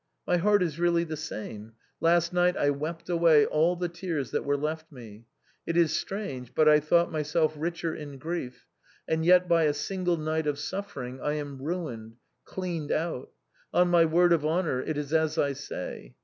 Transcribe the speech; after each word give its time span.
My 0.25 0.37
heart 0.37 0.63
is 0.63 0.79
really 0.79 1.03
the 1.03 1.15
same, 1.15 1.73
last 1.99 2.33
night 2.33 2.57
I 2.57 2.71
wept 2.71 3.07
away 3.07 3.45
all 3.45 3.75
the 3.75 3.87
tears 3.87 4.31
that 4.31 4.43
were 4.43 4.57
left 4.57 4.91
me. 4.91 5.25
It 5.67 5.77
is 5.77 5.95
strange, 5.95 6.55
but 6.55 6.67
I 6.67 6.79
thought 6.79 7.11
myself 7.11 7.53
rich 7.55 7.85
er 7.85 7.93
in 7.93 8.17
grief, 8.17 8.65
and 9.07 9.23
yet 9.23 9.47
by 9.47 9.65
a 9.65 9.75
single 9.75 10.17
night 10.17 10.47
of 10.47 10.57
suffering 10.57 11.21
I 11.21 11.33
am 11.33 11.59
ruined, 11.61 12.15
cleaned 12.45 12.91
out. 12.91 13.29
On 13.75 13.89
my 13.89 14.05
word 14.05 14.33
of 14.33 14.43
honor 14.43 14.81
it 14.81 14.97
is 14.97 15.13
as 15.13 15.37
I 15.37 15.53
say. 15.53 16.15